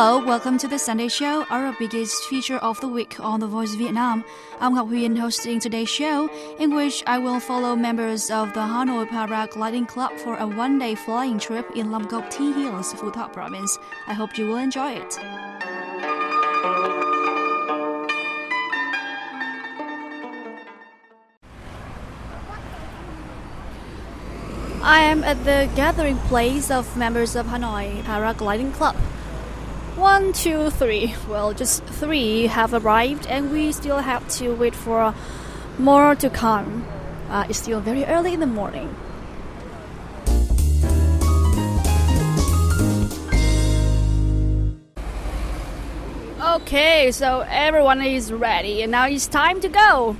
Hello, 0.00 0.24
welcome 0.24 0.58
to 0.58 0.68
the 0.68 0.78
Sunday 0.78 1.08
Show, 1.08 1.44
our 1.50 1.74
biggest 1.76 2.22
feature 2.26 2.58
of 2.58 2.80
the 2.80 2.86
week 2.86 3.18
on 3.18 3.40
The 3.40 3.48
Voice 3.48 3.72
of 3.72 3.80
Vietnam. 3.80 4.22
I'm 4.60 4.76
Ngọc 4.76 4.90
Huyền 4.90 5.18
hosting 5.18 5.58
today's 5.58 5.88
show, 5.88 6.30
in 6.60 6.72
which 6.72 7.02
I 7.04 7.18
will 7.18 7.40
follow 7.40 7.74
members 7.74 8.30
of 8.30 8.54
the 8.54 8.60
Hanoi 8.60 9.08
Paragliding 9.08 9.88
Club 9.88 10.12
for 10.18 10.36
a 10.36 10.46
one-day 10.46 10.94
flying 10.94 11.40
trip 11.40 11.68
in 11.74 11.90
Long 11.90 12.06
Coc 12.06 12.30
Tea 12.30 12.52
Hills, 12.52 12.94
Phu 12.94 13.12
Thọ 13.12 13.32
Province. 13.32 13.76
I 14.06 14.14
hope 14.14 14.38
you 14.38 14.46
will 14.46 14.58
enjoy 14.58 14.92
it. 14.92 15.18
I 24.80 25.00
am 25.00 25.24
at 25.24 25.42
the 25.44 25.68
gathering 25.74 26.18
place 26.30 26.70
of 26.70 26.96
members 26.96 27.34
of 27.34 27.46
Hanoi 27.46 28.04
Paragliding 28.04 28.72
Club. 28.74 28.94
One, 29.98 30.32
two, 30.32 30.70
three. 30.70 31.16
Well, 31.28 31.52
just 31.52 31.82
three 31.82 32.46
have 32.46 32.72
arrived, 32.72 33.26
and 33.26 33.50
we 33.50 33.72
still 33.72 33.98
have 33.98 34.28
to 34.38 34.54
wait 34.54 34.76
for 34.76 35.12
more 35.76 36.14
to 36.14 36.30
come. 36.30 36.86
Uh, 37.28 37.46
it's 37.48 37.58
still 37.58 37.80
very 37.80 38.04
early 38.04 38.32
in 38.32 38.38
the 38.38 38.46
morning. 38.46 38.94
Okay, 46.40 47.10
so 47.10 47.44
everyone 47.48 48.00
is 48.00 48.32
ready, 48.32 48.82
and 48.82 48.92
now 48.92 49.08
it's 49.08 49.26
time 49.26 49.60
to 49.62 49.68
go. 49.68 50.16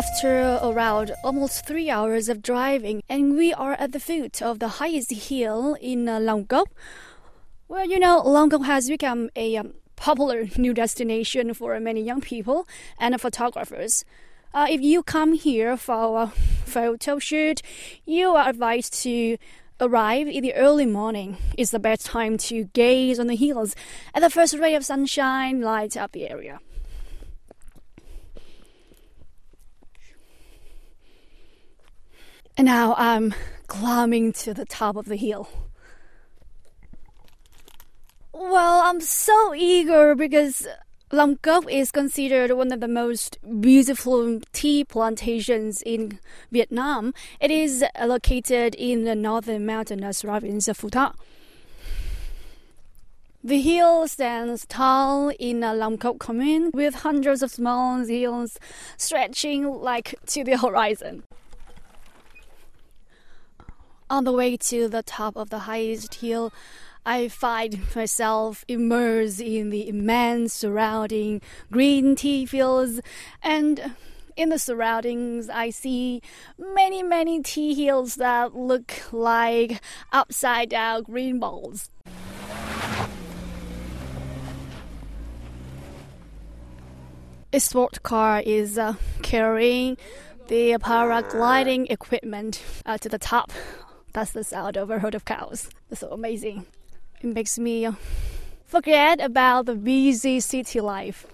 After 0.00 0.58
around 0.62 1.12
almost 1.22 1.66
three 1.66 1.90
hours 1.90 2.30
of 2.30 2.40
driving, 2.40 3.02
and 3.06 3.36
we 3.36 3.52
are 3.52 3.74
at 3.74 3.92
the 3.92 4.00
foot 4.00 4.40
of 4.40 4.58
the 4.58 4.80
highest 4.80 5.12
hill 5.12 5.76
in 5.78 6.08
uh, 6.08 6.18
Long 6.18 6.48
Well, 7.68 7.84
you 7.86 7.98
know, 7.98 8.22
Long 8.22 8.50
has 8.64 8.88
become 8.88 9.28
a 9.36 9.58
um, 9.58 9.74
popular 9.96 10.46
new 10.56 10.72
destination 10.72 11.52
for 11.52 11.78
many 11.80 12.00
young 12.00 12.22
people 12.22 12.66
and 12.98 13.20
photographers. 13.20 14.06
Uh, 14.54 14.68
if 14.70 14.80
you 14.80 15.02
come 15.02 15.34
here 15.34 15.76
for 15.76 16.22
a 16.22 16.26
photo 16.64 17.18
shoot, 17.18 17.60
you 18.06 18.30
are 18.30 18.48
advised 18.48 18.94
to 19.02 19.36
arrive 19.82 20.26
in 20.28 20.42
the 20.42 20.54
early 20.54 20.86
morning. 20.86 21.36
It's 21.58 21.72
the 21.72 21.78
best 21.78 22.06
time 22.06 22.38
to 22.48 22.64
gaze 22.72 23.18
on 23.20 23.26
the 23.26 23.36
hills, 23.36 23.76
and 24.14 24.24
the 24.24 24.30
first 24.30 24.54
ray 24.56 24.74
of 24.74 24.82
sunshine 24.82 25.60
lights 25.60 25.94
up 25.94 26.12
the 26.12 26.30
area. 26.30 26.58
And 32.56 32.66
now 32.66 32.94
I'm 32.98 33.34
climbing 33.66 34.32
to 34.34 34.52
the 34.52 34.64
top 34.64 34.96
of 34.96 35.06
the 35.06 35.16
hill. 35.16 35.48
Well, 38.32 38.82
I'm 38.84 39.00
so 39.00 39.54
eager 39.54 40.14
because 40.14 40.66
Long 41.12 41.36
Coc 41.38 41.70
is 41.70 41.90
considered 41.90 42.52
one 42.52 42.72
of 42.72 42.80
the 42.80 42.88
most 42.88 43.38
beautiful 43.60 44.40
tea 44.52 44.84
plantations 44.84 45.82
in 45.82 46.18
Vietnam. 46.52 47.12
It 47.40 47.50
is 47.50 47.84
located 48.00 48.74
in 48.76 49.04
the 49.04 49.14
northern 49.14 49.66
mountainous 49.66 50.22
province 50.22 50.68
of 50.68 50.78
Phu 50.78 50.90
Thọ. 50.90 51.14
The 53.42 53.60
hill 53.60 54.06
stands 54.06 54.66
tall 54.66 55.30
in 55.38 55.64
a 55.64 55.74
Long 55.74 55.98
Coc 55.98 56.18
commune 56.18 56.70
with 56.72 56.96
hundreds 56.96 57.42
of 57.42 57.50
small 57.50 58.04
hills 58.04 58.58
stretching 58.96 59.64
like 59.64 60.14
to 60.26 60.44
the 60.44 60.58
horizon. 60.58 61.24
On 64.10 64.24
the 64.24 64.32
way 64.32 64.56
to 64.56 64.88
the 64.88 65.04
top 65.04 65.36
of 65.36 65.50
the 65.50 65.60
highest 65.60 66.16
hill, 66.16 66.52
I 67.06 67.28
find 67.28 67.78
myself 67.94 68.64
immersed 68.66 69.40
in 69.40 69.70
the 69.70 69.88
immense 69.88 70.52
surrounding 70.52 71.40
green 71.70 72.16
tea 72.16 72.44
fields 72.44 73.00
and 73.40 73.94
in 74.36 74.48
the 74.48 74.58
surroundings 74.58 75.48
I 75.48 75.70
see 75.70 76.22
many 76.58 77.04
many 77.04 77.40
tea 77.40 77.72
hills 77.72 78.16
that 78.16 78.52
look 78.52 78.92
like 79.12 79.80
upside 80.12 80.70
down 80.70 81.04
green 81.04 81.38
balls. 81.38 81.88
A 87.52 87.60
sport 87.60 88.02
car 88.02 88.42
is 88.44 88.76
uh, 88.76 88.94
carrying 89.22 89.96
the 90.48 90.72
paragliding 90.78 91.88
equipment 91.90 92.60
uh, 92.84 92.98
to 92.98 93.08
the 93.08 93.18
top 93.18 93.52
that's 94.12 94.32
the 94.32 94.44
sound 94.44 94.76
of 94.76 94.90
a 94.90 94.98
herd 94.98 95.14
of 95.14 95.24
cows. 95.24 95.70
It's 95.90 96.00
so 96.00 96.10
amazing. 96.10 96.66
It 97.20 97.34
makes 97.34 97.58
me 97.58 97.86
uh, 97.86 97.92
forget 98.66 99.20
about 99.20 99.66
the 99.66 99.74
busy 99.74 100.40
city 100.40 100.80
life. 100.80 101.26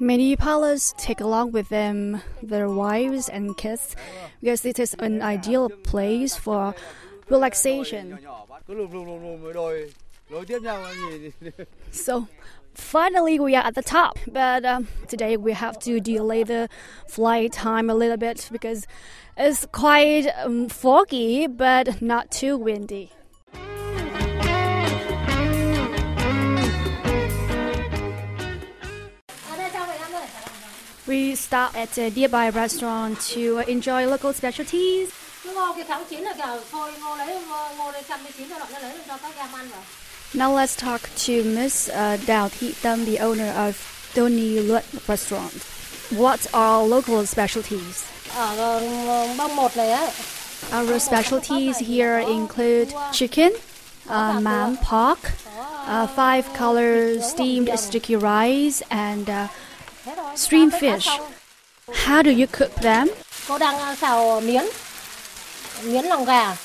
Many 0.00 0.34
pilots 0.34 0.92
take 0.98 1.20
along 1.20 1.52
with 1.52 1.68
them 1.68 2.20
their 2.42 2.68
wives 2.68 3.28
and 3.28 3.56
kids 3.56 3.94
because 4.40 4.64
it 4.64 4.78
is 4.78 4.94
an 4.98 5.22
ideal 5.22 5.70
place 5.70 6.36
for 6.36 6.74
relaxation. 7.28 8.18
So 11.92 12.26
finally 12.74 13.38
we 13.38 13.54
are 13.54 13.64
at 13.64 13.74
the 13.76 13.82
top, 13.82 14.18
but 14.26 14.64
um, 14.64 14.88
today 15.06 15.36
we 15.36 15.52
have 15.52 15.78
to 15.80 16.00
delay 16.00 16.42
the 16.42 16.68
flight 17.06 17.52
time 17.52 17.88
a 17.88 17.94
little 17.94 18.16
bit 18.16 18.48
because 18.50 18.86
it's 19.36 19.64
quite 19.66 20.26
um, 20.42 20.68
foggy 20.68 21.46
but 21.46 22.02
not 22.02 22.32
too 22.32 22.56
windy. 22.56 23.12
We 31.06 31.34
stop 31.36 31.76
at 31.76 31.96
a 31.98 32.10
nearby 32.10 32.48
restaurant 32.48 33.20
to 33.32 33.58
enjoy 33.68 34.06
local 34.06 34.32
specialties. 34.32 35.12
Now 40.36 40.52
let's 40.52 40.74
talk 40.74 41.08
to 41.26 41.44
Miss 41.44 41.88
uh, 41.88 42.18
Dao 42.26 42.50
Tâm, 42.82 43.04
the 43.04 43.20
owner 43.20 43.52
of 43.56 43.78
Tony 44.14 44.58
Luận 44.58 44.82
Restaurant. 45.08 45.62
What 46.18 46.48
are 46.52 46.82
local 46.82 47.24
specialties? 47.24 48.04
Our 50.72 50.98
specialties 50.98 51.78
here 51.78 52.18
include 52.18 52.92
chicken, 53.12 53.52
uh, 54.08 54.40
man 54.40 54.76
pork, 54.78 55.20
uh, 55.86 56.08
five 56.08 56.52
color 56.52 57.20
steamed 57.20 57.70
sticky 57.78 58.16
rice, 58.16 58.82
and 58.90 59.30
uh, 59.30 59.46
steamed 60.34 60.74
fish. 60.74 61.08
How 61.92 62.22
do 62.22 62.30
you 62.30 62.48
cook 62.48 62.74
them? 62.82 63.08
Cô 63.46 63.58
đang 63.58 63.96
xào 63.96 64.40
miến, 64.40 64.64
miến 65.84 66.04
lòng 66.04 66.24
gà. 66.24 66.56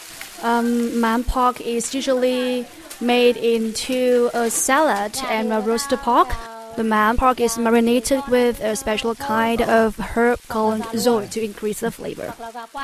Um, 0.42 1.00
man 1.02 1.24
pork 1.24 1.62
is 1.62 1.94
usually 1.94 2.66
made 3.02 3.38
into 3.38 4.30
a 4.34 4.50
salad 4.50 5.18
and 5.30 5.54
a 5.54 5.60
roasted 5.60 6.00
pork. 6.00 6.30
The 6.76 6.84
man 6.84 7.18
pork 7.18 7.40
is 7.40 7.58
marinated 7.58 8.22
with 8.28 8.62
a 8.62 8.76
special 8.76 9.16
kind 9.16 9.62
of 9.62 9.98
herb 9.98 10.40
called 10.48 10.82
zoy 10.96 11.30
to 11.32 11.44
increase 11.44 11.82
the 11.82 11.92
flavor. 11.92 12.30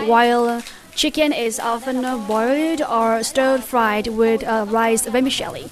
While 0.06 0.64
chicken 0.96 1.32
is 1.32 1.60
often 1.60 2.02
boiled 2.28 2.82
or 2.82 3.24
stir 3.24 3.60
fried 3.60 4.08
with 4.08 4.44
uh, 4.44 4.66
rice 4.68 5.08
vermicelli. 5.08 5.70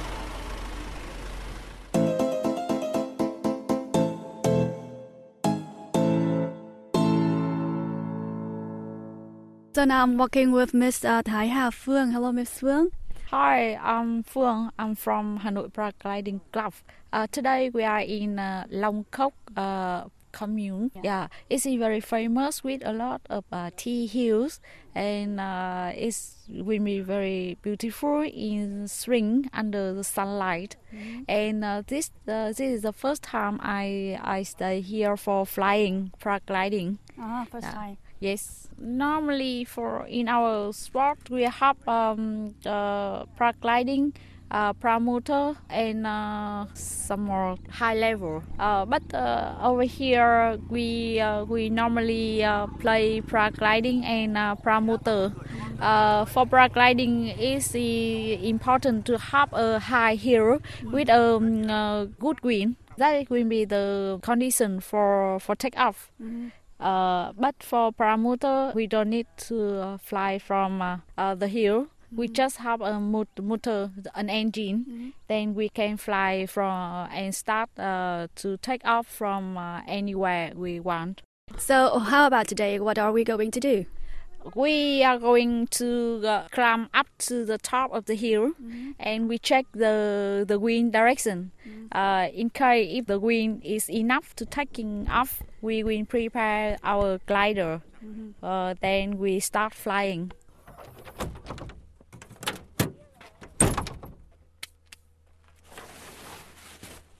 So 9.76 9.86
now 9.86 10.04
I'm 10.04 10.18
walking 10.18 10.52
with 10.52 10.74
Miss 10.74 11.04
uh, 11.04 11.24
Thái 11.24 11.50
Hà 11.50 11.72
Phương. 11.72 12.12
Hello, 12.12 12.32
Miss 12.32 12.60
Phương. 12.60 12.92
Hi, 13.32 13.76
I'm 13.82 14.24
Phương. 14.24 14.72
I'm 14.78 14.96
from 14.96 15.40
Hanoi 15.40 15.72
Paragliding 15.72 16.42
Club. 16.52 16.74
Uh, 17.12 17.28
today 17.32 17.70
we 17.74 17.84
are 17.84 18.02
in 18.02 18.40
uh, 18.40 18.66
Long 18.70 19.06
Coc 19.12 19.34
uh, 19.58 20.04
commune. 20.34 20.92
Yeah. 21.02 21.28
it's 21.50 21.66
very 21.66 22.02
famous 22.02 22.64
with 22.64 22.82
a 22.86 22.92
lot 22.92 23.22
of 23.30 23.46
uh, 23.52 23.70
tea 23.78 24.08
hills, 24.08 24.60
and 24.94 25.40
uh, 25.40 25.92
it's 25.96 26.36
will 26.50 26.84
be 26.84 27.00
very 27.00 27.58
beautiful 27.62 28.22
in 28.22 28.88
spring 28.88 29.50
under 29.54 29.94
the 29.94 30.04
sunlight. 30.04 30.76
And 31.28 31.64
uh, 31.64 31.84
this 31.88 32.12
uh, 32.28 32.48
this 32.50 32.60
is 32.60 32.82
the 32.82 32.92
first 32.94 33.24
time 33.24 33.60
I 33.64 34.20
I 34.22 34.44
stay 34.44 34.82
here 34.82 35.16
for 35.16 35.46
flying 35.46 36.12
paragliding. 36.20 36.98
Ah, 37.18 37.46
first 37.50 37.68
Yeah. 37.68 37.74
time. 37.74 37.98
Yes, 38.20 38.70
normally 38.80 39.66
for 39.66 40.06
in 40.08 40.28
our 40.28 40.72
sport 40.74 41.30
we 41.30 41.44
have 41.44 41.78
um, 41.88 42.56
uh, 42.66 43.26
paragliding, 43.38 44.14
uh, 44.54 44.72
paramotor, 44.74 45.58
and 45.70 46.06
uh, 46.08 46.66
some 46.74 47.24
more 47.26 47.58
high 47.70 47.96
level. 47.96 48.44
Uh, 48.60 48.86
but 48.86 49.04
uh, 49.14 49.56
over 49.62 49.84
here 49.84 50.58
we 50.70 51.20
uh, 51.20 51.44
we 51.44 51.70
normally 51.70 52.44
uh, 52.44 52.68
play 52.80 53.22
paragliding 53.22 54.04
and 54.06 54.38
uh, 54.38 54.56
paramotor. 54.56 55.34
Uh, 55.82 56.24
for 56.26 56.46
paragliding, 56.46 57.36
it's 57.38 57.76
uh, 57.76 58.48
important 58.48 59.06
to 59.06 59.18
have 59.18 59.52
a 59.54 59.80
high 59.80 60.16
hill 60.16 60.60
with 60.92 61.10
a 61.10 61.36
um, 61.36 61.70
uh, 61.70 62.06
good 62.06 62.42
wind. 62.44 62.76
That 62.98 63.30
will 63.30 63.46
be 63.46 63.66
the 63.66 64.20
condition 64.22 64.80
for 64.80 65.40
for 65.40 65.56
take 65.56 65.78
off. 65.78 66.12
Uh, 66.80 67.32
but 67.40 67.56
for 67.64 67.92
paramotor, 67.94 68.74
we 68.76 68.88
don't 68.88 69.10
need 69.10 69.28
to 69.38 69.58
uh, 69.80 69.98
fly 69.98 70.38
from 70.38 70.82
uh, 70.82 71.36
the 71.36 71.48
hill. 71.48 71.88
We 72.16 72.28
just 72.28 72.58
have 72.58 72.82
a 72.82 73.00
motor, 73.00 73.92
an 74.16 74.30
engine. 74.30 75.14
Then 75.28 75.56
we 75.56 75.70
can 75.70 75.98
fly 75.98 76.46
from 76.46 77.10
and 77.12 77.34
start 77.34 77.70
uh, 77.80 78.28
to 78.36 78.58
take 78.58 78.86
off 78.86 79.08
from 79.08 79.58
uh, 79.58 79.82
anywhere 79.88 80.52
we 80.56 80.80
want. 80.80 81.22
So 81.58 82.00
how 82.00 82.28
about 82.28 82.48
today? 82.48 82.80
What 82.80 82.98
are 82.98 83.12
we 83.12 83.24
going 83.24 83.52
to 83.52 83.60
do? 83.60 83.86
We 84.56 85.04
are 85.06 85.18
going 85.20 85.68
to 85.68 86.22
uh, 86.26 86.48
climb 86.52 86.90
up 86.94 87.08
to 87.30 87.46
the 87.46 87.58
top 87.58 87.94
of 87.94 88.06
the 88.06 88.16
hill, 88.16 88.52
and 89.00 89.30
we 89.30 89.38
check 89.40 89.66
the 89.72 90.44
the 90.46 90.60
wind 90.60 90.92
direction. 90.92 91.52
Uh, 91.92 92.28
in 92.34 92.50
case 92.50 92.90
if 93.00 93.06
the 93.06 93.20
wind 93.20 93.62
is 93.64 93.90
enough 93.90 94.36
to 94.36 94.46
taking 94.46 95.08
off, 95.10 95.42
we 95.62 95.82
will 95.84 96.06
prepare 96.06 96.78
our 96.84 97.20
glider. 97.26 97.82
Uh, 98.44 98.76
then 98.82 99.18
we 99.18 99.40
start 99.40 99.74
flying. 99.74 100.32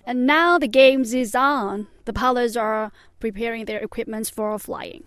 And 0.06 0.26
now 0.26 0.60
the 0.60 0.68
games 0.68 1.14
is 1.14 1.36
on. 1.36 1.88
The 2.06 2.14
pilots 2.14 2.56
are 2.58 2.92
preparing 3.20 3.66
their 3.66 3.80
equipment 3.80 4.32
for 4.36 4.58
flying. 4.60 5.04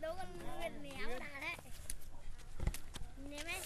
Đố 0.00 0.08
con 0.16 0.26
Nguyệt 0.58 0.72
néo 0.82 1.18
đá 1.18 1.40
đấy 1.40 1.56
Néo 3.30 3.44
đấy 3.44 3.60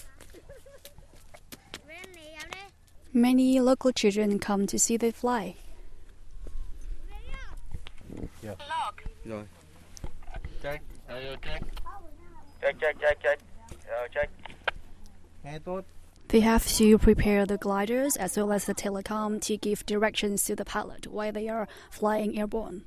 Với 1.87 1.97
néo 2.15 2.41
đấy 2.51 2.69
Many 3.13 3.59
local 3.59 3.91
children 3.95 4.39
come 4.39 4.65
to 4.67 4.77
see 4.77 4.97
them 4.97 5.11
fly. 5.11 5.53
Rồi. 9.25 9.43
Check. 10.63 10.83
Check, 12.61 12.79
check, 12.81 12.99
check, 13.01 13.17
uh, 13.17 13.23
check. 13.23 13.41
Rồi, 13.87 14.09
check. 14.13 14.31
Nghe 15.43 15.59
tốt. 15.59 15.81
They 16.31 16.39
have 16.39 16.65
to 16.77 16.97
prepare 16.97 17.45
the 17.45 17.57
gliders 17.57 18.15
as 18.15 18.37
well 18.37 18.53
as 18.53 18.63
the 18.63 18.73
telecom 18.73 19.41
to 19.41 19.57
give 19.57 19.85
directions 19.85 20.45
to 20.45 20.55
the 20.55 20.63
pilot 20.63 21.07
while 21.07 21.33
they 21.33 21.49
are 21.49 21.67
flying 21.89 22.39
airborne. 22.39 22.85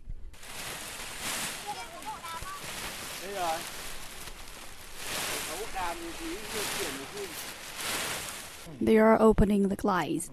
They 8.80 8.96
are 8.96 9.20
opening 9.20 9.68
the 9.68 9.76
glides. 9.76 10.30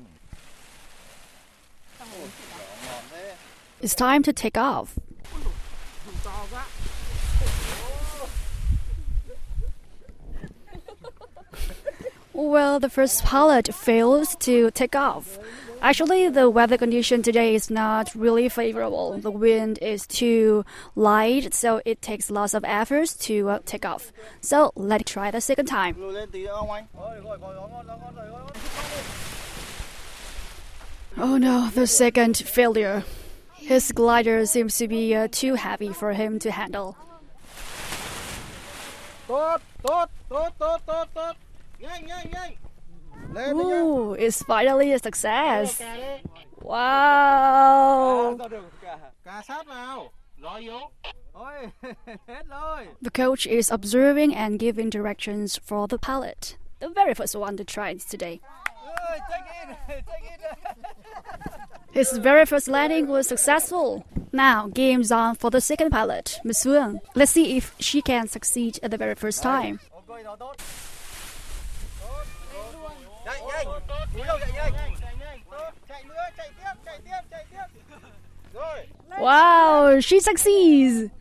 It's 3.82 3.94
time 3.94 4.24
to 4.24 4.32
take 4.32 4.58
off. 4.58 4.98
Well, 12.42 12.80
the 12.80 12.90
first 12.90 13.24
pilot 13.24 13.72
fails 13.72 14.36
to 14.38 14.72
take 14.72 14.96
off. 14.96 15.38
Actually, 15.80 16.28
the 16.28 16.50
weather 16.50 16.76
condition 16.76 17.22
today 17.22 17.54
is 17.54 17.70
not 17.70 18.16
really 18.16 18.50
favorable. 18.50 19.20
The 19.20 19.30
wind 19.30 19.78
is 19.80 20.08
too 20.08 20.66
light, 20.96 21.54
so 21.54 21.84
it 21.86 22.02
takes 22.02 22.32
lots 22.32 22.56
of 22.56 22.66
efforts 22.66 23.14
to 23.28 23.48
uh, 23.48 23.60
take 23.68 23.86
off. 23.86 24.12
So 24.42 24.72
let's 24.76 25.12
try 25.12 25.30
the 25.30 25.40
second 25.40 25.68
time. 25.68 25.96
Oh 31.18 31.38
no, 31.38 31.70
the 31.70 31.86
second 31.86 32.38
failure. 32.38 33.04
His 33.54 33.92
glider 33.92 34.48
seems 34.48 34.80
to 34.80 34.88
be 34.88 35.14
uh, 35.14 35.28
too 35.32 35.54
heavy 35.54 35.94
for 35.94 36.14
him 36.14 36.40
to 36.40 36.50
handle. 36.50 36.98
Ooh, 43.54 44.14
it's 44.14 44.44
finally 44.44 44.92
a 44.94 45.00
success. 45.00 45.82
Wow! 46.62 48.38
Cà 48.40 48.48
được 48.48 48.64
cà. 48.82 48.98
Cà 49.26 49.42
sát 49.48 49.68
vào. 49.68 50.12
Gió 50.42 50.56
yếu. 50.56 50.80
Ôi, 51.34 51.70
hết 52.28 52.44
rồi. 52.50 52.88
The 53.02 53.10
coach 53.26 53.48
is 53.48 53.72
observing 53.72 54.36
and 54.36 54.60
giving 54.60 54.90
directions 54.90 55.60
for 55.66 55.88
the 55.88 55.98
pilot. 55.98 56.58
The 56.80 56.90
very 56.96 57.14
first 57.14 57.36
one 57.36 57.58
to 57.58 57.64
try 57.64 57.90
it 57.92 58.02
today. 58.12 58.40
Ôi, 58.86 59.20
check 59.30 59.44
in, 59.62 59.76
check 59.88 60.24
in. 60.34 60.40
His 61.94 62.18
very 62.18 62.46
first 62.46 62.68
landing 62.68 63.08
was 63.08 63.28
successful. 63.28 64.06
Now, 64.32 64.68
game's 64.74 65.12
on 65.12 65.36
for 65.36 65.50
the 65.52 65.62
second 65.62 65.92
pilot, 65.92 66.40
Miss 66.44 66.66
Wang. 66.66 67.00
Let's 67.16 67.32
see 67.32 67.58
if 67.58 67.76
she 67.80 68.02
can 68.02 68.28
succeed 68.28 68.80
at 68.84 68.92
the 68.92 68.98
very 68.98 69.16
first 69.16 69.44
time. 69.44 69.80
Wow, 79.20 80.00
she 80.00 80.20
succeeds! 80.20 81.12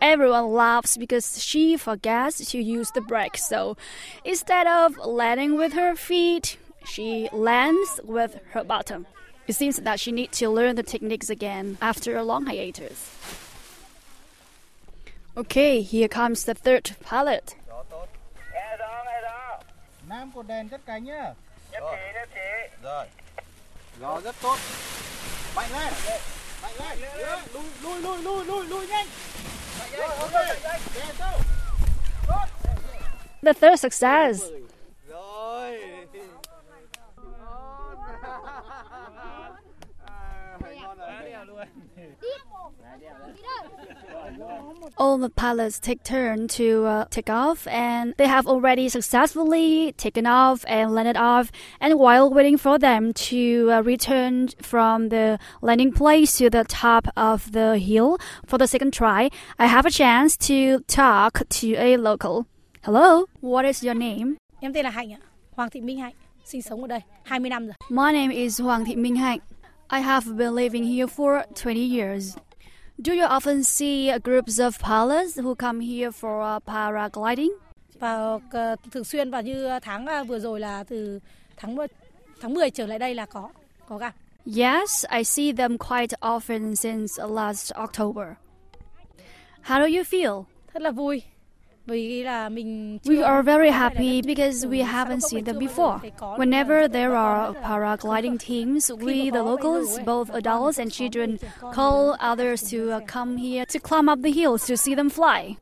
Everyone 0.00 0.52
laughs 0.52 0.96
because 0.96 1.42
she 1.42 1.76
forgets 1.76 2.50
to 2.50 2.58
use 2.58 2.90
the 2.90 3.02
brake. 3.02 3.36
So 3.36 3.76
instead 4.24 4.66
of 4.66 4.96
landing 4.96 5.56
with 5.56 5.74
her 5.74 5.94
feet, 5.94 6.56
she 6.84 7.28
lands 7.32 8.00
with 8.02 8.40
her 8.50 8.64
bottom. 8.64 9.06
It 9.46 9.54
seems 9.54 9.76
that 9.76 10.00
she 10.00 10.10
needs 10.10 10.38
to 10.38 10.48
learn 10.48 10.76
the 10.76 10.82
techniques 10.82 11.28
again 11.28 11.76
after 11.82 12.16
a 12.16 12.24
long 12.24 12.46
hiatus. 12.46 13.16
Okay, 15.36 15.82
here 15.82 16.08
comes 16.08 16.44
the 16.44 16.54
third 16.54 16.96
pilot. 17.00 17.54
Nam 20.20 20.32
cột 20.34 20.46
đèn 20.46 20.68
cất 20.68 20.80
cánh 20.86 21.04
nhá. 21.04 21.34
Nhất 21.72 21.82
trí, 21.90 22.12
nhất 22.14 22.28
trí. 22.34 22.76
Rồi. 22.82 23.06
Gió 24.00 24.20
rất 24.24 24.36
tốt. 24.42 24.58
Mạnh 25.56 25.70
lên. 25.72 25.92
Mạnh 26.62 26.72
lên. 26.78 26.98
Lùi, 27.52 27.62
lùi, 27.82 28.00
lùi, 28.00 28.22
lùi, 28.22 28.44
lùi, 28.44 28.66
lùi 28.66 28.86
nhanh. 28.86 29.06
Mạnh 29.78 29.90
lên, 29.92 30.10
ok. 30.10 30.32
Đèn 30.94 31.14
sâu. 31.18 31.38
Tốt. 32.26 32.44
The 33.42 33.52
third 33.52 33.80
success. 33.80 34.44
All 44.96 45.18
the 45.18 45.30
pilots 45.30 45.78
take 45.78 46.02
turn 46.02 46.48
to 46.48 46.84
uh, 46.84 47.04
take 47.10 47.30
off, 47.30 47.66
and 47.68 48.14
they 48.18 48.26
have 48.26 48.46
already 48.46 48.88
successfully 48.88 49.92
taken 49.92 50.26
off 50.26 50.64
and 50.68 50.94
landed 50.94 51.16
off. 51.16 51.50
And 51.80 51.98
while 51.98 52.30
waiting 52.30 52.58
for 52.58 52.78
them 52.78 53.12
to 53.12 53.70
uh, 53.72 53.82
return 53.82 54.48
from 54.60 55.08
the 55.08 55.38
landing 55.62 55.92
place 55.92 56.36
to 56.38 56.50
the 56.50 56.64
top 56.64 57.08
of 57.16 57.52
the 57.52 57.78
hill 57.78 58.18
for 58.46 58.58
the 58.58 58.66
second 58.66 58.92
try, 58.92 59.30
I 59.58 59.66
have 59.66 59.86
a 59.86 59.90
chance 59.90 60.36
to 60.48 60.80
talk 60.86 61.42
to 61.48 61.74
a 61.76 61.96
local. 61.96 62.46
Hello, 62.82 63.26
what 63.40 63.64
is 63.64 63.82
your 63.82 63.94
name? 63.94 64.36
Em 64.62 64.72
tên 64.72 64.84
là 64.84 64.90
Hạnh 64.90 65.12
ạ, 65.12 65.18
Hoàng 65.56 65.70
Thị 65.70 65.80
Minh 65.80 65.98
Hạnh, 65.98 66.14
sinh 66.44 66.62
sống 66.62 66.80
ở 66.82 66.86
đây 66.86 67.00
20 67.24 67.50
năm 67.50 67.66
rồi. 67.66 67.74
My 67.88 68.12
name 68.12 68.34
is 68.34 68.60
Hoàng 68.60 68.84
Thị 68.84 68.96
Minh 68.96 69.16
Hạnh. 69.16 69.38
I 69.92 70.00
have 70.00 70.36
been 70.36 70.54
living 70.54 70.84
here 70.84 71.06
for 71.06 71.42
20 71.54 71.80
years. 71.98 72.36
Do 73.02 73.14
you 73.14 73.24
often 73.24 73.64
see 73.64 74.12
groups 74.18 74.58
of 74.58 74.78
pilots 74.78 75.36
who 75.36 75.54
come 75.54 75.80
here 75.80 76.12
for 76.12 76.42
uh, 76.42 76.60
paragliding? 76.66 77.50
Và 77.98 78.38
ờ, 78.50 78.76
thường 78.90 79.04
xuyên 79.04 79.30
và 79.30 79.40
như 79.40 79.78
tháng 79.82 80.06
ờ, 80.06 80.24
vừa 80.24 80.38
rồi 80.38 80.60
là 80.60 80.84
từ 80.84 81.20
tháng 81.56 81.74
10, 81.74 81.86
tháng 82.40 82.54
10 82.54 82.70
trở 82.70 82.86
lại 82.86 82.98
đây 82.98 83.14
là 83.14 83.26
có 83.26 83.48
có 83.88 83.98
gặp. 83.98 84.14
Yes, 84.56 85.04
I 85.16 85.24
see 85.24 85.52
them 85.52 85.78
quite 85.78 86.16
often 86.20 86.74
since 86.74 87.24
last 87.28 87.72
October. 87.72 88.26
How 89.62 89.80
do 89.80 89.86
you 89.86 90.02
feel? 90.02 90.44
Rất 90.72 90.82
là 90.82 90.90
vui. 90.90 91.22
Vì 91.86 92.22
là 92.22 92.48
mình 92.48 92.98
We 93.04 93.24
are 93.24 93.42
very 93.42 93.70
happy 93.70 94.22
because 94.22 94.68
we 94.68 94.84
haven't 94.84 95.20
seen 95.20 95.44
them 95.44 95.58
before. 95.58 95.76
chưa 95.76 95.78
bao 95.78 95.92
giờ 95.92 95.98
thấy 96.02 96.10
có, 96.18 96.36
Whenever 96.38 96.92
there 96.92 97.14
are 97.14 97.52
paragliding 97.62 98.38
teams, 98.38 98.90
we, 98.90 99.30
the 99.30 99.42
locals, 99.42 99.98
both 100.06 100.30
adults 100.30 100.78
and 100.78 100.92
children, 100.92 101.36
call 101.60 102.16
others 102.32 102.72
to 102.72 102.78
uh, 102.78 103.00
come 103.14 103.36
here 103.36 103.64
to 103.64 103.78
climb 103.88 104.08
up 104.12 104.18
the 104.22 104.32
hills 104.40 104.68
to 104.68 104.76
see 104.76 104.94
them 104.94 105.10
fly. 105.10 105.56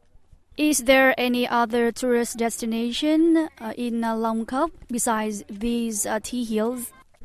Is 0.57 0.85
there 0.85 1.15
any 1.17 1.47
other 1.47 1.93
tourist 1.93 2.39
destination 2.39 3.49
uh, 3.61 3.73
in 3.77 4.03
uh, 4.05 4.17
Long 4.17 4.45
Coc 4.45 4.71
besides 4.91 5.45
these 5.61 6.05
uh, 6.05 6.19
tea 6.25 6.45
hills? 6.45 6.81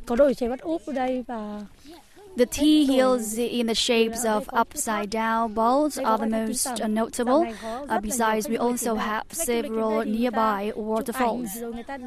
Có 0.06 0.16
đồi 0.16 0.34
chè 0.34 0.50
bắt 0.50 0.60
úp 0.62 0.82
ở 0.86 0.94
đây 0.94 1.24
và 1.28 1.62
The 2.36 2.46
tea 2.48 2.86
hills 2.86 3.38
in 3.38 3.68
the 3.68 3.76
shapes 3.76 4.26
of 4.26 4.50
upside 4.54 5.12
down 5.12 5.54
balls 5.54 5.98
are 6.00 6.18
the 6.18 6.28
most 6.28 6.82
notable. 6.88 7.48
Uh, 7.88 8.00
besides, 8.02 8.50
we 8.50 8.58
also 8.58 8.96
have 8.96 9.26
several 9.32 10.04
nearby 10.04 10.74
waterfalls. 10.76 11.50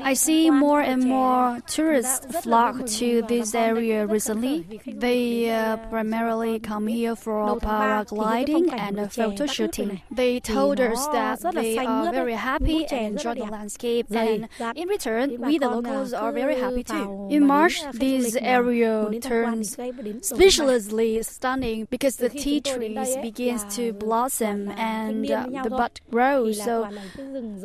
I 0.03 0.15
see 0.15 0.51
more 0.51 0.81
and 0.81 1.05
more 1.05 1.61
tourists 1.69 2.27
flock 2.41 2.87
to 2.99 3.23
this 3.29 3.55
area 3.55 4.07
recently. 4.07 4.81
They 4.87 5.51
uh, 5.51 5.77
primarily 5.89 6.59
come 6.59 6.89
here 6.89 7.15
for 7.15 7.59
paragliding 7.61 8.73
and 8.73 9.13
photo 9.13 9.47
shooting. 9.47 10.03
They 10.11 10.41
told 10.41 10.81
us 10.81 11.07
that 11.09 11.41
they 11.55 11.79
are 11.79 12.11
very 12.13 12.35
happy 12.35 12.85
and 12.87 13.17
enjoy 13.17 13.35
the 13.35 13.45
landscape, 13.45 14.11
and 14.11 14.49
in 14.75 14.89
return, 14.89 15.41
we 15.41 15.59
the 15.59 15.69
locals 15.71 16.13
are 16.13 16.33
very 16.33 16.57
happy 16.57 16.83
too. 16.83 17.29
In 17.31 17.47
March, 17.47 17.81
this 17.93 18.37
area 18.37 19.09
turns 19.21 19.77
speechlessly 20.23 21.23
stunning 21.23 21.87
because 21.91 22.17
the 22.17 22.29
tea 22.29 22.61
trees 22.61 23.17
begins 23.23 23.65
to 23.77 23.93
blossom 23.93 24.71
and 24.71 25.31
uh, 25.31 25.47
the 25.63 25.71
bud 25.71 26.01
grows. 26.11 26.63
So 26.63 26.91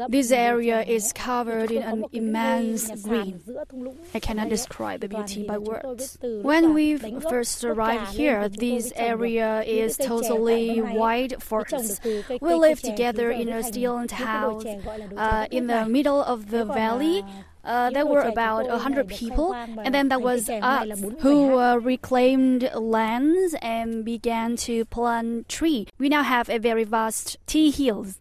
this 0.10 0.32
area 0.32 0.84
is 0.84 1.14
covered 1.14 1.72
in 1.72 1.84
an 1.84 2.06
immense 2.12 2.90
green. 3.02 3.42
I 4.14 4.20
cannot 4.20 4.50
describe 4.50 5.02
the 5.02 5.10
beauty 5.10 5.46
by 5.48 5.58
words. 5.58 6.18
When 6.22 6.74
we 6.74 6.98
first 6.98 7.64
arrived 7.64 8.14
here, 8.14 8.50
this 8.50 8.92
area 8.96 9.64
is 9.64 9.98
totally 9.98 10.80
white 10.80 11.42
forest. 11.42 12.02
We 12.42 12.54
live 12.54 12.82
together 12.82 13.32
in 13.32 13.50
a 13.50 13.64
steel 13.64 13.92
house 14.12 14.66
uh, 15.18 15.48
in 15.52 15.68
the 15.68 15.86
middle 15.86 16.22
of 16.24 16.50
the 16.50 16.66
valley. 16.66 17.24
Uh, 17.64 17.90
there 17.92 18.06
were 18.06 18.22
about 18.22 18.70
a 18.70 18.80
hundred 18.80 19.08
people, 19.08 19.54
and 19.54 19.94
then 19.94 20.08
there 20.10 20.20
was 20.20 20.50
us 20.50 21.00
who 21.20 21.58
uh, 21.60 21.76
reclaimed 21.76 22.70
lands 22.74 23.56
and 23.62 24.06
began 24.06 24.56
to 24.56 24.86
plant 24.86 25.50
tree. 25.50 25.88
We 26.00 26.10
now 26.10 26.24
have 26.24 26.50
a 26.50 26.58
very 26.58 26.84
vast 26.84 27.38
tea 27.46 27.72
hills. 27.72 28.21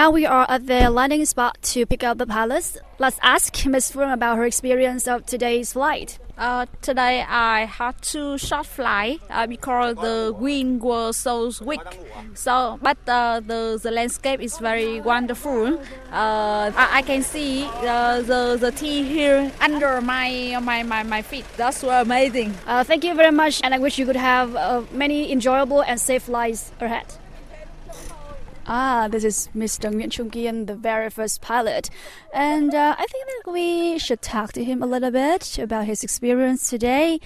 Now 0.00 0.10
we 0.10 0.24
are 0.24 0.46
at 0.48 0.66
the 0.66 0.88
landing 0.88 1.26
spot 1.26 1.60
to 1.74 1.84
pick 1.84 2.02
up 2.02 2.16
the 2.16 2.26
palace. 2.26 2.78
Let's 2.98 3.18
ask 3.22 3.66
Ms. 3.66 3.92
Phương 3.92 4.10
about 4.14 4.38
her 4.38 4.46
experience 4.46 5.06
of 5.06 5.26
today's 5.26 5.74
flight. 5.74 6.18
Uh, 6.38 6.64
today 6.80 7.22
I 7.28 7.66
had 7.66 8.00
to 8.16 8.38
short 8.38 8.64
fly 8.64 9.18
uh, 9.28 9.46
because 9.46 9.96
the 9.96 10.34
wind 10.34 10.80
was 10.80 11.18
so 11.18 11.52
weak. 11.60 11.84
So, 12.32 12.78
but 12.80 12.96
uh, 13.06 13.40
the 13.40 13.78
the 13.82 13.90
landscape 13.90 14.40
is 14.40 14.56
very 14.56 15.02
wonderful. 15.02 15.76
Uh, 16.10 16.72
I, 16.72 17.00
I 17.00 17.02
can 17.02 17.20
see 17.22 17.68
uh, 17.84 18.22
the 18.22 18.56
the 18.56 18.72
tea 18.72 19.04
here 19.04 19.52
under 19.60 20.00
my 20.00 20.56
my 20.62 20.82
my, 20.82 21.02
my 21.02 21.20
feet. 21.20 21.44
That's 21.58 21.76
so 21.84 21.90
amazing. 21.90 22.54
Uh, 22.66 22.84
thank 22.84 23.04
you 23.04 23.12
very 23.12 23.36
much, 23.42 23.60
and 23.62 23.74
I 23.74 23.78
wish 23.78 23.98
you 23.98 24.06
could 24.06 24.16
have 24.16 24.56
uh, 24.56 24.80
many 24.92 25.30
enjoyable 25.30 25.82
and 25.84 26.00
safe 26.00 26.22
flights 26.22 26.72
ahead. 26.80 27.20
Ah, 28.72 29.08
this 29.10 29.24
is 29.24 29.48
Mr. 29.52 29.90
Nguyen 29.90 30.12
Chung 30.12 30.30
Kian, 30.30 30.68
the 30.68 30.76
very 30.76 31.10
first 31.10 31.40
pilot. 31.40 31.90
And 32.32 32.72
uh, 32.72 32.94
I 32.96 33.04
think 33.04 33.26
that 33.26 33.50
we 33.52 33.98
should 33.98 34.22
talk 34.22 34.52
to 34.52 34.62
him 34.62 34.80
a 34.80 34.86
little 34.86 35.10
bit 35.10 35.58
about 35.58 35.86
his 35.86 36.04
experience 36.04 36.70
today. 36.70 37.18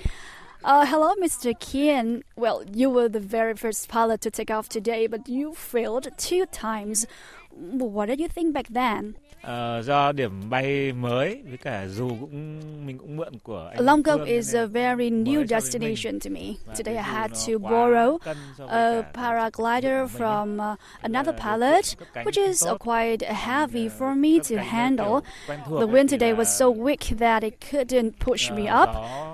Uh, 0.65 0.87
hello, 0.87 1.13
Mr. 1.21 1.53
Kian. 1.53 2.23
Well, 2.35 2.65
you 2.73 2.89
were 2.89 3.11
the 3.11 3.21
very 3.21 3.53
first 3.53 3.91
pilot 3.91 4.23
to 4.23 4.31
take 4.31 4.51
off 4.51 4.71
today, 4.71 5.07
but 5.07 5.29
you 5.29 5.53
failed 5.53 6.09
two 6.17 6.47
times. 6.47 7.07
What 7.51 8.07
did 8.07 8.21
you 8.21 8.29
think 8.29 8.55
back 8.55 8.69
then? 8.71 9.17
Ờ, 9.47 9.83
do 9.83 10.13
điểm 10.13 10.51
bay 10.51 10.93
mới 10.93 11.43
với 11.49 11.57
cả 11.57 11.87
dù 11.87 12.09
cũng 12.09 12.61
mình 12.87 12.99
cũng 12.99 13.17
mượn 13.17 13.33
của 13.43 13.71
anh 13.75 13.85
Long 13.85 14.03
Coc 14.03 14.25
is 14.25 14.55
a 14.55 14.67
very 14.67 15.11
new 15.11 15.47
destination 15.47 16.21
to 16.21 16.31
me. 16.31 16.75
Today 16.77 16.97
I 16.97 17.03
had 17.03 17.31
to 17.47 17.53
borrow 17.59 18.19
cân 18.19 18.37
so 18.59 18.67
với 18.67 19.03
a 19.03 19.03
paraglider 19.15 19.83
của 19.83 20.19
mình 20.19 20.59
ấy. 20.59 20.59
from 20.59 20.73
uh, 20.73 20.79
another 21.03 21.35
pilot, 21.35 21.85
kiện 21.85 21.99
cất 21.99 22.09
cánh 22.15 22.25
which 22.27 22.47
is 22.47 22.65
quite 22.79 23.35
heavy 23.35 23.89
for 23.99 24.17
me 24.17 24.31
to 24.51 24.63
handle. 24.71 25.07
kiểu 25.07 25.21
quen 25.49 25.59
thuộc 25.67 25.81
The 25.81 25.87
wind 25.87 26.11
today 26.11 26.35
was 26.35 26.59
so 26.59 26.67
weak 26.67 27.19
that 27.19 27.43
it 27.43 27.55
couldn't 27.73 28.11
push 28.27 28.53
me 28.53 28.63
up. 28.83 28.91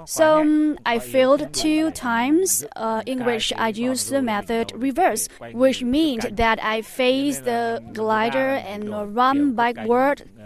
So 0.07 0.37
um, 0.37 0.75
I 0.85 0.99
failed 0.99 1.41
two 1.53 1.91
times, 1.91 2.65
uh, 2.65 3.03
in 3.05 3.19
which 3.19 3.53
I 3.57 3.91
used 3.91 4.13
the 4.13 4.21
method 4.21 4.67
reverse, 4.73 5.29
which 5.55 5.83
means 5.83 6.25
that 6.37 6.59
I 6.59 6.83
faced 6.83 7.45
the 7.45 7.81
glider 7.93 8.61
and 8.67 9.15
run 9.17 9.53
backward 9.55 10.00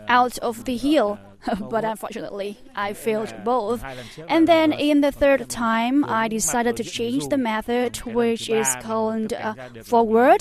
out 0.08 0.38
of 0.38 0.64
the 0.64 0.76
hill. 0.76 1.18
but 1.74 1.84
unfortunately, 1.84 2.56
I 2.74 2.94
failed 2.94 3.32
both. 3.44 3.84
And 4.28 4.48
then 4.48 4.72
in 4.72 5.02
the 5.02 5.12
third 5.12 5.42
time, 5.50 5.96
I 6.22 6.26
decided 6.26 6.74
to 6.78 6.84
change 6.84 7.28
the 7.28 7.36
method, 7.36 7.98
which 8.18 8.48
is 8.48 8.68
called 8.80 9.30
uh, 9.34 9.52
forward. 9.92 10.40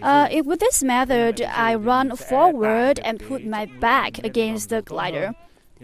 Uh, 0.00 0.28
it- 0.30 0.46
with 0.46 0.60
this 0.60 0.84
method, 0.84 1.42
I 1.42 1.74
run 1.74 2.14
forward 2.14 3.00
and 3.08 3.18
put 3.18 3.44
my 3.44 3.64
back 3.80 4.12
against 4.30 4.68
the 4.68 4.82
glider. 4.82 5.34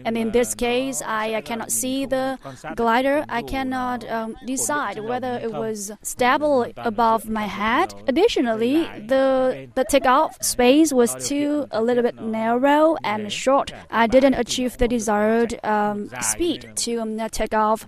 And 0.05 0.17
in 0.17 0.31
this 0.31 0.55
case, 0.55 1.01
I, 1.05 1.41
cannot 1.41 1.71
see 1.71 2.05
the 2.05 2.39
glider. 2.75 3.25
I 3.29 3.41
cannot 3.41 4.09
um, 4.09 4.35
decide 4.45 4.99
whether 4.99 5.39
it 5.41 5.51
was 5.51 5.91
stable 6.01 6.65
above 6.77 7.29
my 7.29 7.43
head. 7.43 7.93
Additionally, 8.07 8.83
the 9.07 9.69
the 9.75 9.83
takeoff 9.83 10.41
space 10.43 10.93
was 10.93 11.15
too 11.27 11.67
a 11.71 11.81
little 11.81 12.03
bit 12.03 12.15
narrow 12.21 12.95
and 13.03 13.31
short. 13.31 13.71
I 13.89 14.07
didn't 14.07 14.35
achieve 14.35 14.77
the 14.77 14.87
desired 14.87 15.59
um, 15.63 16.09
speed 16.21 16.71
to 16.77 16.99
um, 16.99 17.17
take 17.29 17.53
off. 17.53 17.85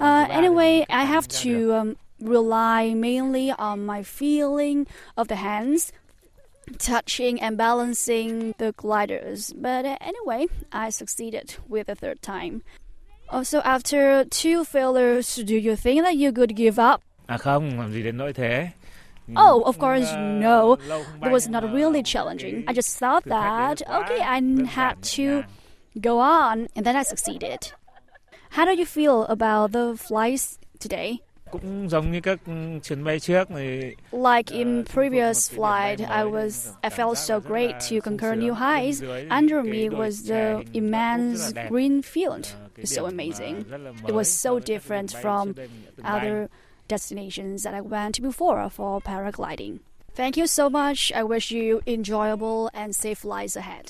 Uh, 0.00 0.26
anyway, 0.30 0.86
I 0.90 1.04
have 1.04 1.26
to 1.42 1.74
um, 1.74 1.96
rely 2.20 2.94
mainly 2.94 3.50
on 3.52 3.84
my 3.84 4.02
feeling 4.02 4.86
of 5.16 5.28
the 5.28 5.36
hands 5.36 5.92
touching 6.78 7.40
and 7.40 7.56
balancing 7.56 8.54
the 8.58 8.72
gliders. 8.76 9.52
But 9.56 9.84
uh, 9.84 9.96
anyway, 10.00 10.46
I 10.72 10.90
succeeded 10.90 11.56
with 11.68 11.86
the 11.86 11.94
third 11.94 12.22
time. 12.22 12.62
Also, 13.30 13.60
after 13.60 14.24
two 14.24 14.64
failures, 14.64 15.36
do 15.36 15.56
you 15.56 15.76
think 15.76 16.02
that 16.02 16.16
you 16.16 16.32
could 16.32 16.56
give 16.56 16.78
up? 16.78 17.02
À 17.26 17.38
không, 17.38 17.78
làm 17.80 17.92
gì 17.92 18.02
đến 18.02 18.16
nỗi 18.16 18.32
thế. 18.32 18.68
Oh, 19.36 19.62
of 19.64 19.78
course, 19.78 20.14
no. 20.16 20.76
It 21.22 21.30
was 21.30 21.48
not 21.50 21.62
really 21.64 22.02
challenging. 22.02 22.64
I 22.66 22.72
just 22.72 22.98
thought 22.98 23.24
thử 23.24 23.30
thách 23.30 23.68
đấy 23.68 23.74
that, 23.76 24.02
okay, 24.02 24.20
I 24.20 24.40
had 24.66 24.94
to 25.16 25.42
go 26.02 26.18
on, 26.20 26.66
and 26.74 26.86
then 26.86 26.96
I 26.96 27.02
succeeded. 27.02 27.58
How 28.50 28.64
do 28.64 28.72
you 28.72 28.86
feel 28.86 29.26
about 29.28 29.72
the 29.72 29.94
flights 29.96 30.58
today? 30.80 31.18
Cũng 31.50 31.90
giống 31.90 32.12
như 32.12 32.20
các 32.20 32.40
chuyến 32.82 33.04
bay 33.04 33.20
trước 33.20 33.48
thì 33.48 33.80
Like 34.12 34.54
in 34.54 34.66
Ờ, 34.76 34.82
chinh 34.82 34.84
phục 34.84 34.94
previous 34.94 35.52
một 35.56 35.66
cái 35.72 35.96
điểm 35.96 36.06
flight, 36.06 36.16
I 36.16 36.30
was 36.32 36.72
I 36.82 36.88
felt 36.90 37.14
so 37.14 37.38
great 37.40 37.72
to 37.90 37.96
conquer 38.04 38.38
new 38.38 38.54
highs. 38.54 39.02
Under 39.30 39.64
me 39.64 39.88
was 39.88 40.28
the 40.28 40.52
hình 40.52 40.54
vẽ 40.54 40.62
cũng 40.62 40.62
rất 40.62 40.62
là 40.62 40.62
immense 40.72 41.68
green 41.70 42.00
field. 42.00 42.42
Ờ, 42.52 42.68
cái 42.74 42.84
It's 42.84 42.96
so 42.96 43.02
amazing. 43.02 43.56
It 44.06 44.14
was 44.14 44.22
so 44.24 44.50
so 44.50 44.50
với 44.50 44.60
các 44.60 44.68
đường 44.68 44.78
different 44.78 45.06
from 45.22 45.46
trước 45.46 45.56
đây 45.56 45.68
mình 45.68 45.82
đã 45.86 45.90
từng 45.96 46.04
bay. 46.06 46.16
other 46.16 46.48
destinations 46.88 47.64
that 47.64 47.74
I 47.74 47.80
went 47.80 48.12
before 48.22 48.68
for 48.76 49.00
paragliding. 49.00 49.76
Thank 50.16 50.36
you 50.36 50.46
so 50.46 50.68
much. 50.68 51.12
I 51.14 51.22
wish 51.22 51.52
you 51.52 51.80
enjoyable 51.86 52.68
and 52.72 52.96
safe 52.96 53.14
flights 53.14 53.56
ahead. 53.56 53.84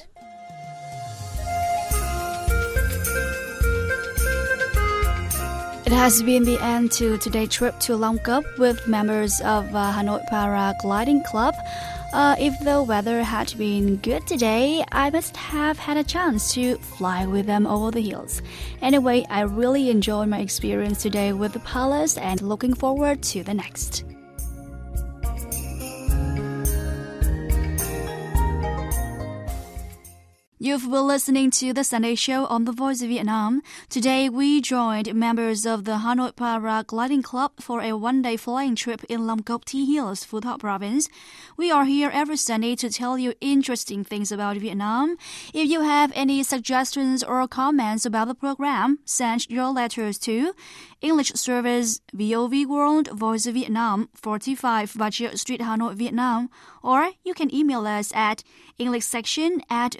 It 5.88 5.94
has 5.94 6.22
been 6.22 6.44
the 6.44 6.62
end 6.62 6.92
to 7.00 7.16
today's 7.16 7.48
trip 7.48 7.80
to 7.80 7.96
Long 7.96 8.18
Coc 8.18 8.44
with 8.58 8.86
members 8.86 9.40
of 9.40 9.74
uh, 9.74 9.90
Hanoi 9.90 10.22
Paragliding 10.28 11.24
Club. 11.24 11.54
Uh, 12.12 12.36
if 12.38 12.52
the 12.60 12.82
weather 12.82 13.22
had 13.22 13.56
been 13.56 13.96
good 13.96 14.26
today, 14.26 14.84
I 14.92 15.08
must 15.08 15.34
have 15.34 15.78
had 15.78 15.96
a 15.96 16.04
chance 16.04 16.52
to 16.52 16.76
fly 16.76 17.24
with 17.24 17.46
them 17.46 17.66
over 17.66 17.90
the 17.90 18.02
hills. 18.02 18.42
Anyway, 18.82 19.24
I 19.30 19.40
really 19.40 19.88
enjoyed 19.88 20.28
my 20.28 20.40
experience 20.40 21.00
today 21.00 21.32
with 21.32 21.54
the 21.54 21.60
palace 21.60 22.18
and 22.18 22.42
looking 22.42 22.74
forward 22.74 23.22
to 23.32 23.42
the 23.42 23.54
next. 23.54 24.04
You've 30.60 30.90
been 30.90 31.06
listening 31.06 31.52
to 31.52 31.72
the 31.72 31.84
Sunday 31.84 32.16
Show 32.16 32.44
on 32.46 32.64
The 32.64 32.72
Voice 32.72 33.00
of 33.00 33.10
Vietnam. 33.10 33.62
Today, 33.88 34.28
we 34.28 34.60
joined 34.60 35.14
members 35.14 35.64
of 35.64 35.84
the 35.84 35.98
Hanoi 35.98 36.32
Paragliding 36.32 37.22
Club 37.22 37.52
for 37.60 37.80
a 37.80 37.92
one-day 37.92 38.36
flying 38.38 38.74
trip 38.74 39.04
in 39.08 39.24
Long 39.24 39.44
Cốc 39.44 39.64
Tea 39.64 39.86
Hills, 39.94 40.26
Phu 40.26 40.40
Thọ 40.40 40.58
Province. 40.58 41.08
We 41.56 41.70
are 41.70 41.84
here 41.84 42.10
every 42.12 42.36
Sunday 42.36 42.74
to 42.74 42.90
tell 42.90 43.16
you 43.16 43.34
interesting 43.40 44.02
things 44.02 44.32
about 44.32 44.56
Vietnam. 44.56 45.16
If 45.54 45.70
you 45.70 45.82
have 45.82 46.10
any 46.16 46.42
suggestions 46.42 47.22
or 47.22 47.46
comments 47.46 48.04
about 48.04 48.26
the 48.26 48.34
program, 48.34 48.98
send 49.04 49.48
your 49.48 49.70
letters 49.70 50.18
to 50.26 50.54
English 51.00 51.34
Service 51.34 52.00
VOV 52.12 52.66
World 52.66 53.10
Voice 53.12 53.46
of 53.46 53.54
Vietnam 53.54 54.08
45 54.14 54.94
Ba 54.98 55.12
Street 55.12 55.60
Hanoi 55.60 55.94
Vietnam 55.94 56.50
or 56.82 57.10
you 57.24 57.34
can 57.34 57.54
email 57.54 57.86
us 57.86 58.12
at 58.14 58.42
English 58.78 59.04
section 59.04 59.60
at 59.68 59.92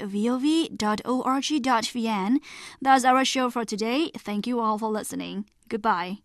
vov.org.vn. 0.48 2.38
That's 2.80 3.04
our 3.04 3.24
show 3.24 3.50
for 3.50 3.64
today. 3.64 4.10
Thank 4.16 4.46
you 4.46 4.60
all 4.60 4.78
for 4.78 4.88
listening. 4.88 5.44
Goodbye. 5.68 6.18